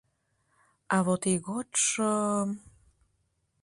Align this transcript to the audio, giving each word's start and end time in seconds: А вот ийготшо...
А 0.95 0.97
вот 1.05 1.21
ийготшо... 1.31 2.11